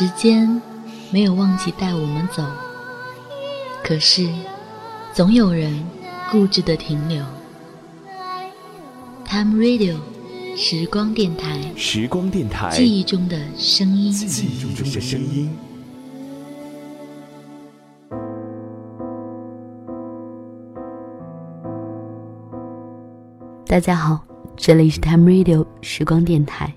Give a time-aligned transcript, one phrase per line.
[0.00, 0.62] 时间
[1.10, 2.40] 没有忘记带我们走，
[3.82, 4.28] 可是
[5.12, 5.84] 总有人
[6.30, 7.20] 固执的停留。
[9.24, 9.96] Time Radio，
[10.56, 15.50] 时光电台，时光电台，记忆中的声音，记忆中的声音。
[23.66, 24.20] 大家好，
[24.56, 26.72] 这里是 Time Radio 时光电台，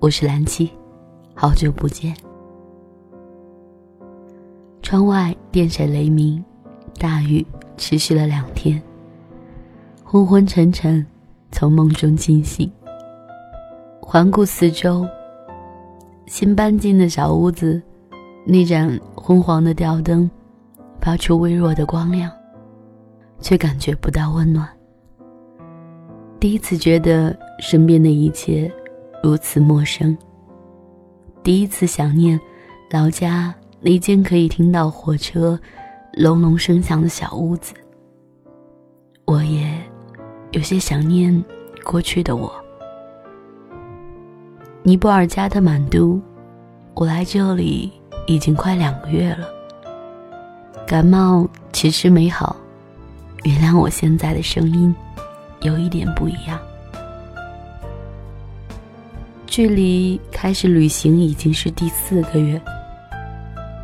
[0.00, 0.70] 我是蓝七，
[1.34, 2.16] 好久不见。
[4.94, 6.40] 窗外电闪雷鸣，
[7.00, 7.44] 大雨
[7.76, 8.80] 持续了两天。
[10.04, 11.04] 昏昏沉沉，
[11.50, 12.70] 从梦中惊醒。
[14.00, 15.04] 环顾四周，
[16.26, 17.82] 新搬进的小屋子，
[18.46, 20.30] 那盏昏黄的吊灯，
[21.00, 22.30] 发出微弱的光亮，
[23.40, 24.68] 却感觉不到温暖。
[26.38, 28.70] 第一次觉得身边的一切
[29.24, 30.16] 如此陌生。
[31.42, 32.38] 第一次想念
[32.92, 33.52] 老家。
[33.86, 35.60] 那间可以听到火车
[36.14, 37.74] 隆隆声响的小屋子，
[39.26, 39.78] 我也
[40.52, 41.44] 有些想念
[41.84, 42.50] 过去的我。
[44.82, 46.18] 尼泊尔加德满都，
[46.94, 47.92] 我来这里
[48.26, 49.46] 已经快两个月了。
[50.86, 52.56] 感冒迟迟没好，
[53.42, 54.94] 原谅我现在的声音
[55.60, 56.58] 有一点不一样。
[59.46, 62.58] 距离开始旅行已经是第四个月。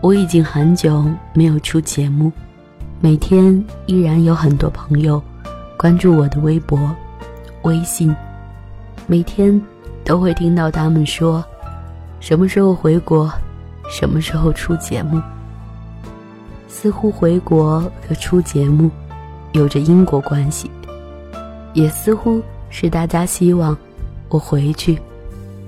[0.02, 2.32] 我已经很久没有出节目，
[3.00, 5.22] 每天依然有很多朋友
[5.76, 6.78] 关注我的微博、
[7.62, 8.14] 微信，
[9.06, 9.60] 每天
[10.02, 11.44] 都会听到他们说
[12.18, 13.30] 什么时候回国，
[13.90, 15.20] 什么时候出节目。
[16.66, 18.90] 似乎回国和出节目
[19.52, 20.70] 有着因果关系，
[21.74, 22.40] 也似乎
[22.70, 23.76] 是大家希望
[24.30, 24.98] 我回去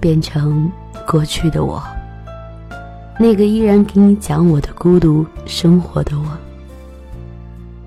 [0.01, 0.73] 变成
[1.07, 1.83] 过去的我。
[3.19, 6.27] 那个依然给你讲我的孤独生活的我，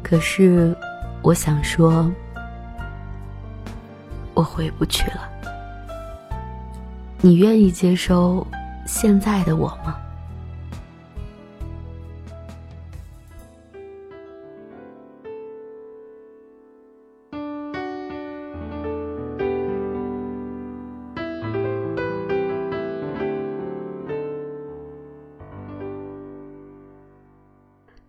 [0.01, 0.75] 可是
[1.21, 2.09] 我想说，
[4.33, 5.29] 我回不去了。
[7.19, 8.45] 你愿意接受
[8.85, 9.97] 现在的我吗？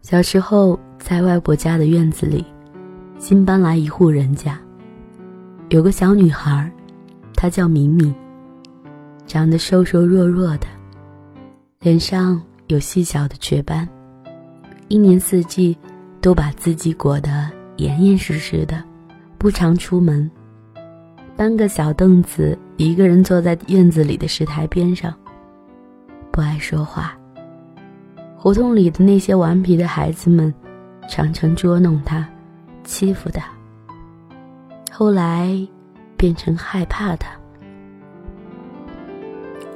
[0.09, 2.45] 小时候，在外婆家的院子里，
[3.19, 4.57] 新搬来一户人家，
[5.71, 6.71] 有个小女孩，
[7.35, 8.15] 她叫敏敏，
[9.27, 10.69] 长得瘦瘦弱弱的，
[11.81, 13.89] 脸上有细小的雀斑，
[14.87, 15.77] 一年四季
[16.21, 18.81] 都把自己裹得严严实实的，
[19.39, 20.31] 不常出门，
[21.37, 25.13] 搬个小凳子，一个人坐在院子里的石台边上，
[26.31, 27.19] 不爱说话。
[28.37, 30.53] 胡同里的那些顽皮的孩子们，
[31.09, 32.27] 常常捉弄他，
[32.85, 33.43] 欺负他。
[34.93, 35.59] 后来，
[36.17, 37.31] 变成害怕他。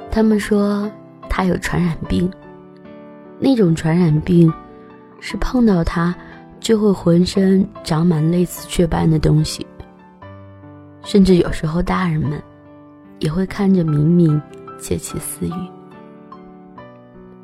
[0.09, 0.89] 他们说
[1.29, 2.31] 他有传染病。
[3.39, 4.53] 那种传染病，
[5.19, 6.15] 是碰到他
[6.59, 9.65] 就会浑身长满类似雀斑的东西。
[11.03, 12.39] 甚至有时候大人们，
[13.17, 14.39] 也会看着明明
[14.79, 15.80] 窃窃私语。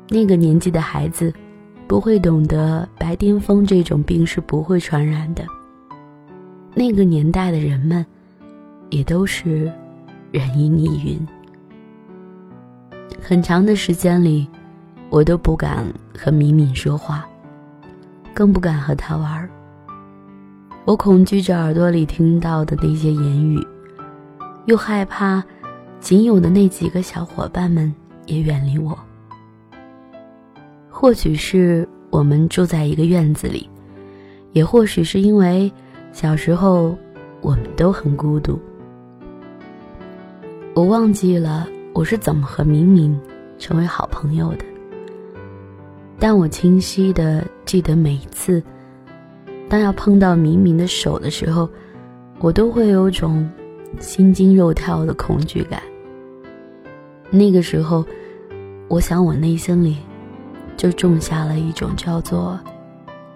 [0.08, 1.32] 那个年纪的孩子，
[1.86, 5.44] 不会懂得白癜风这种病是不会传染的。
[6.74, 8.04] 那个年代的人们，
[8.88, 9.70] 也都是
[10.30, 11.28] 人云亦云。
[13.20, 14.48] 很长的时间里，
[15.10, 15.84] 我都不敢
[16.16, 17.28] 和敏敏说话，
[18.32, 19.50] 更不敢和他玩儿。
[20.86, 23.66] 我恐惧着耳朵里听到的那些言语，
[24.64, 25.44] 又害怕
[26.00, 28.98] 仅有的那几个小伙伴们也远离我。
[31.00, 33.70] 或许是我们住在一个院子里，
[34.50, 35.72] 也或许是因为
[36.10, 36.98] 小时候
[37.40, 38.58] 我们都很孤独。
[40.74, 43.16] 我忘记了我是怎么和明明
[43.60, 44.64] 成为好朋友的，
[46.18, 48.60] 但我清晰的记得每一次，
[49.68, 51.70] 当要碰到明明的手的时候，
[52.40, 53.48] 我都会有种
[54.00, 55.80] 心惊肉跳的恐惧感。
[57.30, 58.04] 那个时候，
[58.88, 59.96] 我想我内心里。
[60.78, 62.58] 就种下了一种叫做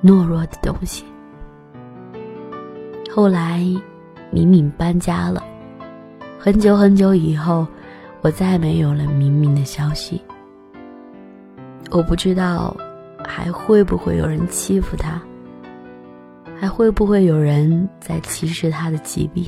[0.01, 1.05] 懦弱的东西。
[3.11, 3.59] 后来，
[4.31, 5.43] 敏敏搬家了，
[6.39, 7.67] 很久很久以后，
[8.21, 10.23] 我再没有了敏敏的消息。
[11.91, 12.75] 我不知道
[13.27, 15.21] 还会不会有人欺负他，
[16.59, 19.45] 还会不会有人在歧视他的疾病。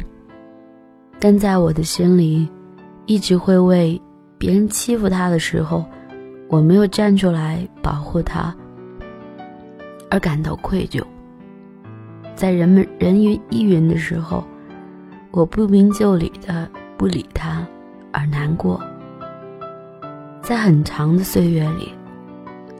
[1.20, 2.49] 但在我的心里，
[3.06, 3.99] 一直会为
[4.37, 5.85] 别人欺负他的时候。
[6.54, 8.54] 我没有站出来保护他，
[10.08, 11.02] 而感到愧疚。
[12.36, 14.44] 在人们人云亦云的时候，
[15.32, 17.66] 我不明就里的不理他，
[18.12, 18.80] 而难过。
[20.42, 21.92] 在很长的岁月里，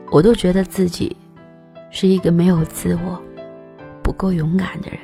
[0.09, 1.13] 我都觉得自己
[1.91, 3.21] 是一个没有自我、
[4.01, 4.99] 不够勇敢的人。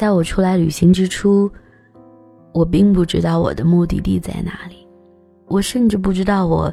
[0.00, 1.50] 在我出来旅行之初，
[2.54, 4.88] 我并不知道我的目的地在哪里，
[5.46, 6.72] 我甚至不知道我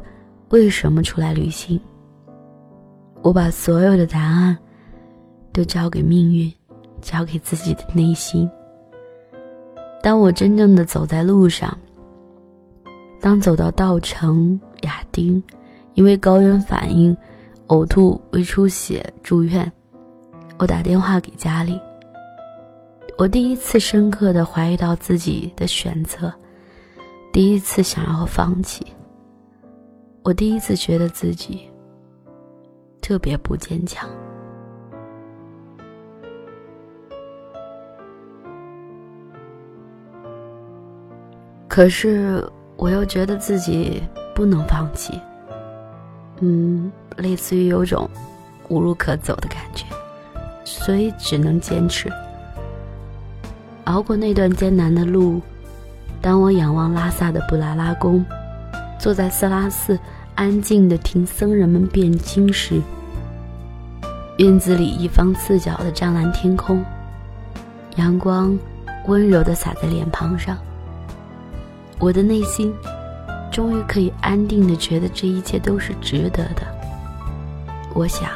[0.51, 1.77] 为什么出来旅行。
[3.21, 4.57] 我把所有的答案
[5.51, 6.49] 都交给命运，
[7.01, 8.49] 交给自己的内心。
[10.01, 11.77] 当我真正的走在路上，
[13.19, 15.43] 当走到稻城、亚丁，
[15.95, 17.13] 因为高原反应、
[17.67, 19.69] 呕吐、胃出血住院，
[20.59, 21.77] 我打电话给家里。
[23.17, 26.31] 我第一次深刻的怀疑到自己的选择，
[27.33, 28.85] 第一次想要放弃。
[30.21, 31.67] 我第一次觉得自己
[33.01, 34.07] 特别不坚强。
[41.67, 43.99] 可是我又觉得自己
[44.35, 45.19] 不能放弃。
[46.39, 48.07] 嗯，类似于有种
[48.69, 49.87] 无路可走的感觉，
[50.63, 52.07] 所以只能坚持。
[53.87, 55.41] 熬过那段艰难的路，
[56.21, 58.23] 当我仰望拉萨的布拉拉宫，
[58.99, 59.97] 坐在色拉寺
[60.35, 62.81] 安静的听僧人们辩经时，
[64.39, 66.83] 院子里一方四角的湛蓝天空，
[67.95, 68.59] 阳光
[69.07, 70.57] 温柔的洒在脸庞上，
[71.97, 72.73] 我的内心
[73.49, 76.67] 终于可以安定的觉得这一切都是值得的。
[77.93, 78.29] 我想，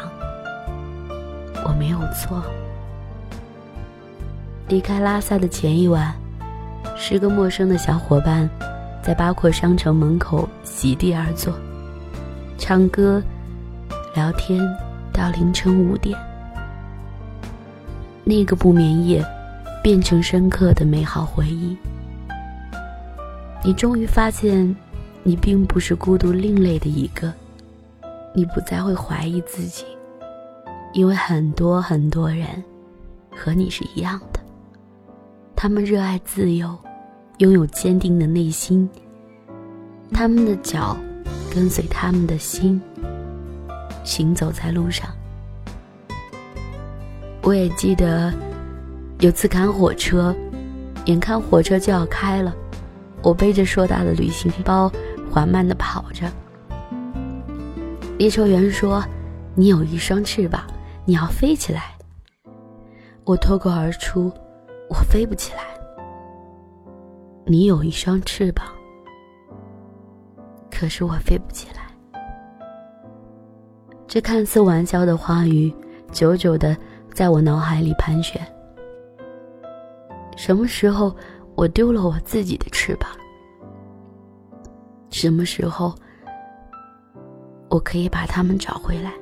[1.65, 2.41] 我没有错。
[4.71, 6.15] 离开拉萨的前一晚，
[6.95, 8.49] 十个陌生的小伙伴
[9.03, 11.53] 在八廓商城门口席地而坐，
[12.57, 13.21] 唱歌、
[14.15, 14.65] 聊天
[15.11, 16.17] 到凌晨五点。
[18.23, 19.21] 那个不眠夜
[19.83, 21.75] 变成深刻的美好回忆。
[23.65, 24.73] 你终于发现，
[25.21, 27.33] 你并不是孤独另类的一个，
[28.33, 29.83] 你不再会怀疑自己，
[30.93, 32.47] 因为很多很多人
[33.35, 34.40] 和你是一样的。
[35.63, 36.75] 他们热爱自由，
[37.37, 38.89] 拥有坚定的内心。
[40.11, 40.97] 他们的脚
[41.53, 42.81] 跟随他们的心，
[44.03, 45.07] 行走在路上。
[47.43, 48.33] 我也记得
[49.19, 50.35] 有次赶火车，
[51.05, 52.51] 眼看火车就要开了，
[53.21, 54.91] 我背着硕大的旅行包，
[55.29, 56.25] 缓慢地跑着。
[58.17, 59.05] 列车员说
[59.53, 60.63] ：“你有一双翅膀，
[61.05, 61.95] 你要飞起来。”
[63.25, 64.33] 我脱口而出。
[64.91, 65.61] 我飞不起来。
[67.45, 68.67] 你有一双翅膀，
[70.69, 72.21] 可是我飞不起来。
[74.05, 75.73] 这看似玩笑的话语，
[76.11, 76.75] 久久的
[77.13, 78.45] 在我脑海里盘旋。
[80.35, 81.15] 什么时候
[81.55, 83.09] 我丢了我自己的翅膀？
[85.09, 85.95] 什么时候
[87.69, 89.13] 我可以把它们找回来？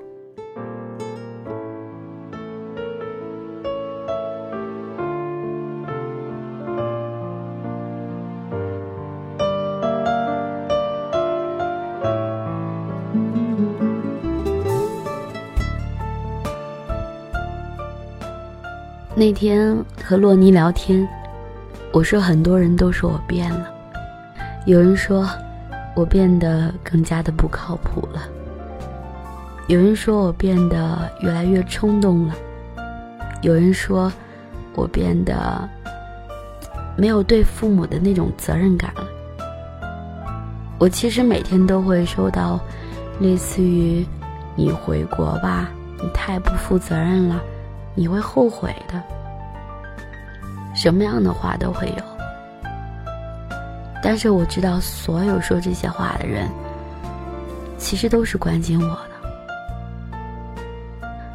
[19.19, 21.05] 那天和洛尼聊天，
[21.91, 23.67] 我说很多人都说我变了，
[24.65, 25.29] 有人说
[25.93, 28.21] 我变得更加的不靠谱了，
[29.67, 32.35] 有人说我变得越来越冲动了，
[33.41, 34.09] 有人说
[34.73, 35.67] 我变得
[36.95, 39.05] 没有对父母的那种责任感了。
[40.77, 42.57] 我其实每天都会收到
[43.19, 44.07] 类似于
[44.55, 45.69] “你回国吧，
[46.01, 47.43] 你太不负责任了”。
[47.99, 49.03] 你会后悔的，
[50.73, 52.03] 什么样的话都会有。
[54.01, 56.49] 但是我知道，所有说这些话的人，
[57.77, 59.09] 其实都是关心我的。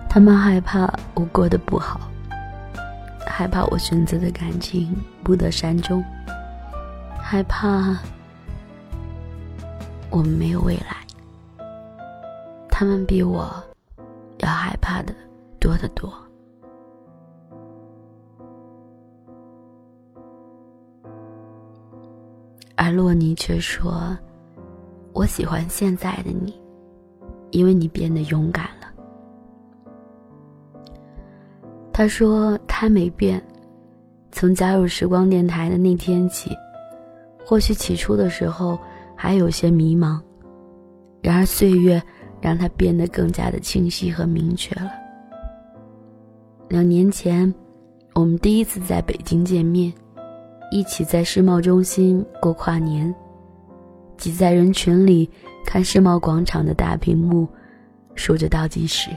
[0.08, 2.00] 他们害怕我过得不好，
[3.26, 6.02] 害怕我选择的感情不得善终，
[7.20, 7.94] 害怕
[10.08, 10.96] 我们没有未来。
[12.70, 13.54] 他们比我
[14.38, 15.14] 要害怕的
[15.60, 16.10] 多得多。
[22.76, 24.16] 而洛尼却说
[25.14, 26.52] ：“我喜欢现在的你，
[27.50, 28.92] 因为你变得勇敢了。
[31.92, 33.40] 他说他没变，
[34.32, 36.50] 从加入时光电台的那天起，
[37.46, 38.76] 或许起初的时候
[39.14, 40.20] 还有些迷茫，
[41.22, 42.02] 然而岁月
[42.40, 44.90] 让他变得更加的清晰和明确了。
[46.68, 47.54] 两年前，
[48.14, 49.92] 我们第一次在北京见面，
[50.74, 53.14] 一起在世贸中心过跨年。
[54.16, 55.30] 挤在人群里
[55.64, 57.46] 看世贸广场的大屏幕，
[58.16, 59.08] 数着倒计时。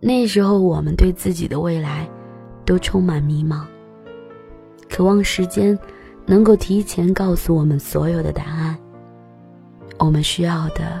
[0.00, 2.10] 那时候我们对自己的未来
[2.64, 3.62] 都充满迷茫，
[4.88, 5.78] 渴望时间
[6.26, 8.76] 能够提前告诉我们所有的答案。
[9.96, 11.00] 我们需要的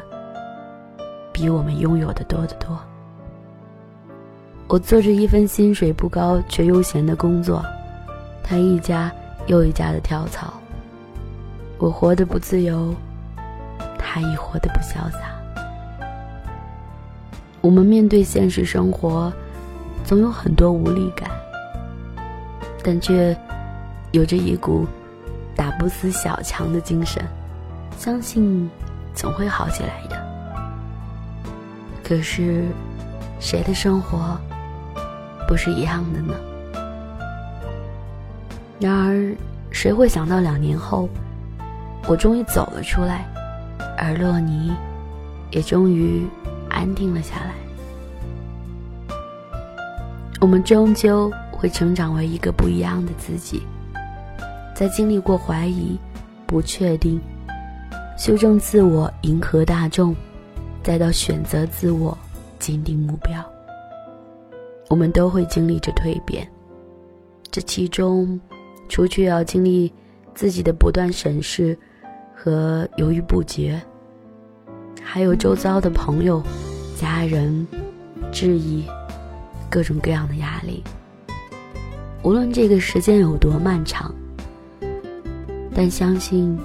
[1.32, 2.78] 比我们拥有的多得多。
[4.68, 7.60] 我做着一份薪水不高却悠闲的工作，
[8.50, 9.12] 他一家
[9.46, 10.52] 又一家的跳槽。
[11.78, 12.92] 我活得不自由，
[13.96, 15.20] 他亦活得不潇洒。
[17.60, 19.32] 我们面对现实生活，
[20.04, 21.30] 总有很多无力感，
[22.82, 23.38] 但却
[24.10, 24.84] 有着一股
[25.54, 27.24] 打不死小强的精神，
[27.96, 28.68] 相信
[29.14, 30.20] 总会好起来的。
[32.02, 32.64] 可是，
[33.38, 34.36] 谁的生活
[35.46, 36.34] 不是一样的呢？
[38.80, 39.36] 然而，
[39.70, 41.06] 谁会想到两年后？
[42.08, 43.26] 我终于走了出来，
[43.98, 44.72] 而洛尼
[45.50, 46.26] 也终于
[46.70, 47.54] 安定了下来。
[50.40, 53.62] 我们终究会成长为一个不一样的自己，
[54.74, 55.98] 在经历过怀疑、
[56.46, 57.20] 不确定、
[58.16, 60.16] 修正自我、迎合大众，
[60.82, 62.16] 再到选择自我、
[62.58, 63.44] 坚定目标，
[64.88, 66.50] 我们都会经历着蜕变。
[67.50, 68.40] 这其中，
[68.90, 69.90] 除去要经历
[70.34, 71.74] 自己的不断审视。
[72.42, 73.78] 和犹豫不决，
[75.02, 76.42] 还有周遭的朋友、
[76.96, 77.66] 家人
[78.32, 78.82] 质疑，
[79.68, 80.82] 各种各样的压力。
[82.22, 84.14] 无论这个时间有多漫长，
[85.74, 86.58] 但相信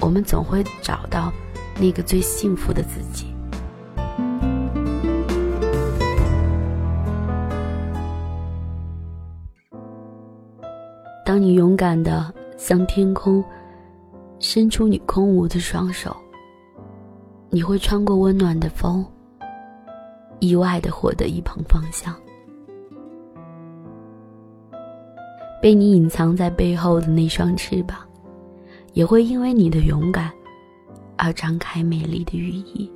[0.00, 1.30] 我们总会找到
[1.78, 3.26] 那个最幸福的自己。
[11.28, 13.44] 当你勇敢的向天空。
[14.40, 16.16] 伸出你空无的双手，
[17.50, 19.04] 你会穿过温暖的风，
[20.38, 22.14] 意外的获得一旁芳香。
[25.60, 27.98] 被你隐藏在背后的那双翅膀，
[28.94, 30.32] 也会因为你的勇敢
[31.16, 32.90] 而张开美丽的羽翼。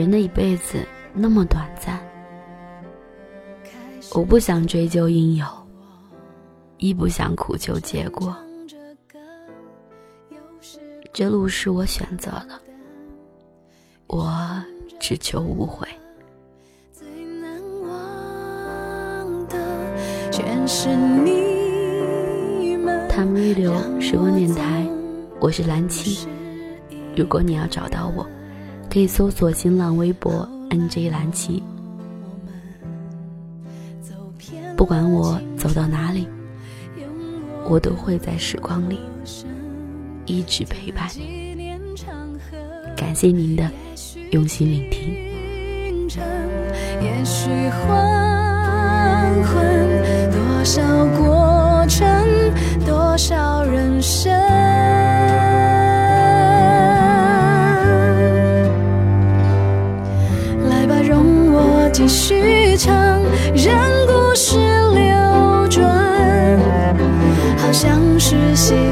[0.00, 0.78] 人的一辈子
[1.12, 2.00] 那么短暂。
[4.14, 5.44] 我不想追究应有，
[6.78, 8.34] 亦不想苦求结果。
[11.12, 12.58] 这路是我选择的，
[14.06, 14.64] 我
[14.98, 15.86] 只求无悔。
[23.10, 24.88] Time Radio 时光电台，
[25.40, 26.26] 我是蓝七。
[27.14, 28.26] 如果你要找到我，
[28.90, 31.62] 可以搜索新浪微博 NJ 蓝七。
[34.76, 36.26] 不管我走到哪里，
[37.68, 38.98] 我都会在时光里
[40.26, 41.70] 一直陪伴你。
[42.96, 43.70] 感谢您的
[44.32, 45.14] 用心聆听。
[47.00, 50.82] 也许黄昏，多少
[51.16, 52.04] 过程，
[52.84, 54.32] 多少人生。
[62.00, 63.22] 继续唱，
[63.54, 63.76] 让
[64.06, 64.56] 故事
[64.94, 66.58] 流转，
[67.58, 68.89] 好像是。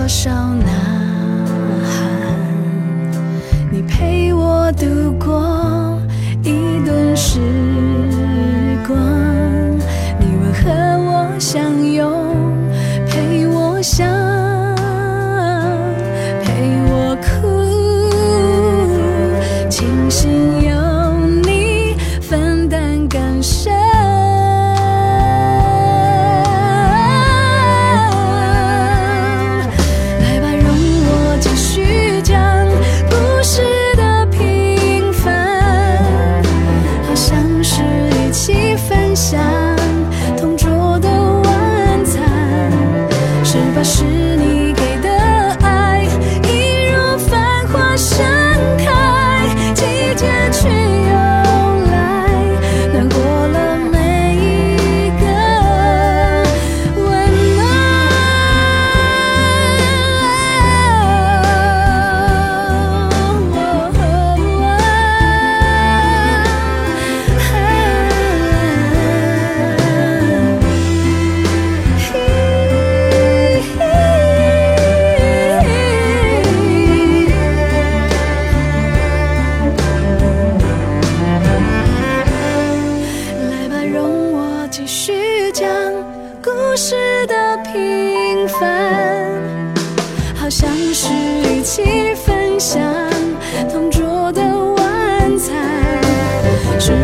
[0.00, 0.79] 多少那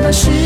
[0.07, 0.46] 了时